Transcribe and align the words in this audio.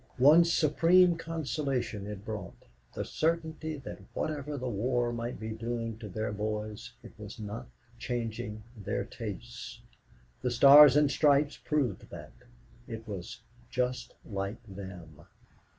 One 0.17 0.45
supreme 0.45 1.15
consolation 1.15 2.07
it 2.07 2.25
brought 2.25 2.65
the 2.95 3.05
certainty 3.05 3.77
that 3.77 4.01
whatever 4.15 4.57
the 4.57 4.67
war 4.67 5.13
might 5.13 5.39
be 5.39 5.51
doing 5.51 5.99
to 5.99 6.09
their 6.09 6.31
boys, 6.31 6.93
it 7.03 7.13
was 7.19 7.39
not 7.39 7.67
changing 7.99 8.63
their 8.75 9.05
tastes. 9.05 9.81
The 10.41 10.49
Stars 10.49 10.95
and 10.97 11.11
Stripes 11.11 11.57
proved 11.57 12.09
that. 12.09 12.33
It 12.87 13.07
was 13.07 13.41
"just 13.69 14.15
like 14.25 14.57
them." 14.67 15.21